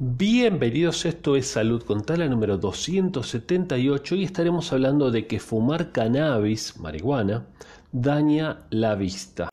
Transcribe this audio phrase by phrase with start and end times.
[0.00, 6.78] Bienvenidos, esto es Salud con Tala número 278 y estaremos hablando de que fumar cannabis,
[6.78, 7.48] marihuana,
[7.90, 9.48] daña la vista.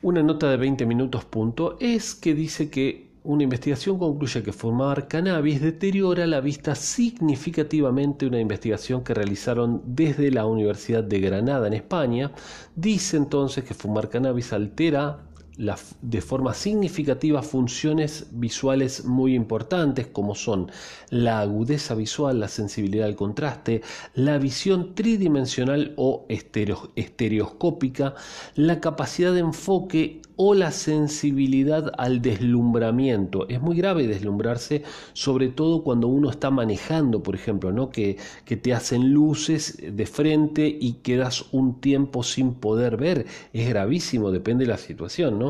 [0.00, 5.08] Una nota de 20 minutos punto es que dice que una investigación concluye que fumar
[5.08, 8.24] cannabis deteriora la vista significativamente.
[8.24, 12.32] Una investigación que realizaron desde la Universidad de Granada en España
[12.74, 15.27] dice entonces que fumar cannabis altera
[15.58, 20.70] de forma significativa funciones visuales muy importantes como son
[21.10, 23.82] la agudeza visual, la sensibilidad al contraste,
[24.14, 28.14] la visión tridimensional o estereoscópica,
[28.54, 33.48] la capacidad de enfoque o la sensibilidad al deslumbramiento.
[33.48, 37.90] Es muy grave deslumbrarse, sobre todo cuando uno está manejando, por ejemplo, ¿no?
[37.90, 43.26] que, que te hacen luces de frente y quedas un tiempo sin poder ver.
[43.52, 45.40] Es gravísimo, depende de la situación.
[45.40, 45.47] ¿no?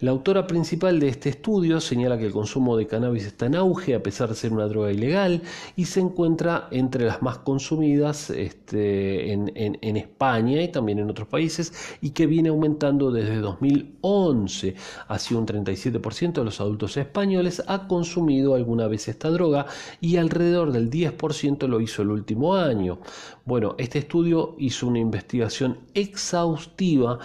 [0.00, 3.94] La autora principal de este estudio señala que el consumo de cannabis está en auge
[3.94, 5.42] a pesar de ser una droga ilegal
[5.76, 11.72] y se encuentra entre las más consumidas este, en, España y también en otros países
[12.00, 14.74] y que viene aumentando desde 2011 11,
[15.08, 19.66] así un 37% de los adultos españoles ha consumido alguna vez esta droga
[20.00, 22.98] y alrededor del 10% lo hizo el último año.
[23.44, 27.18] Bueno, este estudio hizo una investigación exhaustiva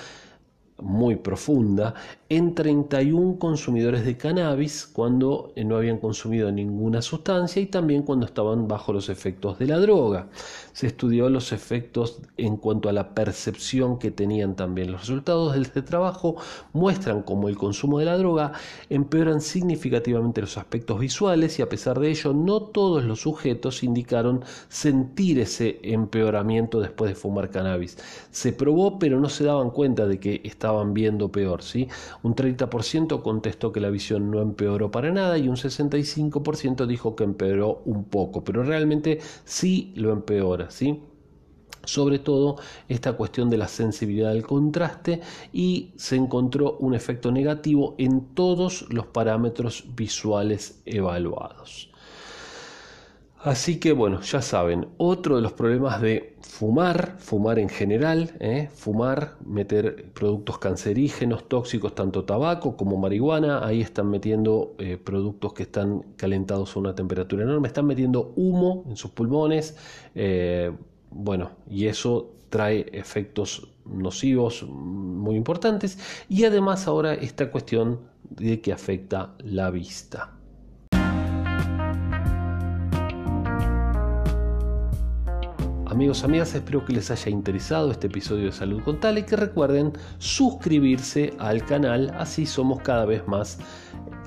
[0.82, 1.94] muy profunda
[2.30, 8.68] en 31 consumidores de cannabis cuando no habían consumido ninguna sustancia y también cuando estaban
[8.68, 10.28] bajo los efectos de la droga.
[10.76, 14.92] Se estudió los efectos en cuanto a la percepción que tenían también.
[14.92, 16.36] Los resultados de este trabajo
[16.74, 18.52] muestran cómo el consumo de la droga
[18.90, 24.44] empeoran significativamente los aspectos visuales y a pesar de ello no todos los sujetos indicaron
[24.68, 27.98] sentir ese empeoramiento después de fumar cannabis.
[28.32, 31.64] Se probó pero no se daban cuenta de que estaban viendo peor.
[31.64, 31.88] ¿sí?
[32.22, 37.24] Un 30% contestó que la visión no empeoró para nada y un 65% dijo que
[37.24, 41.02] empeoró un poco, pero realmente sí lo empeora, ¿sí?
[41.86, 42.58] sobre todo
[42.90, 45.22] esta cuestión de la sensibilidad al contraste
[45.54, 51.92] y se encontró un efecto negativo en todos los parámetros visuales evaluados.
[53.46, 58.70] Así que bueno, ya saben, otro de los problemas de fumar, fumar en general, ¿eh?
[58.74, 65.62] fumar, meter productos cancerígenos, tóxicos, tanto tabaco como marihuana, ahí están metiendo eh, productos que
[65.62, 69.78] están calentados a una temperatura enorme, están metiendo humo en sus pulmones,
[70.16, 70.72] eh,
[71.12, 78.74] bueno, y eso trae efectos nocivos muy importantes y además ahora esta cuestión de que
[78.74, 80.36] afecta la vista.
[85.96, 89.38] Amigos, amigas, espero que les haya interesado este episodio de Salud con Tal y que
[89.38, 93.60] recuerden suscribirse al canal, así somos cada vez más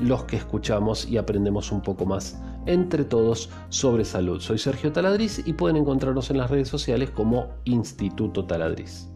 [0.01, 4.41] los que escuchamos y aprendemos un poco más entre todos sobre salud.
[4.41, 9.11] Soy Sergio Taladriz y pueden encontrarnos en las redes sociales como Instituto Taladriz.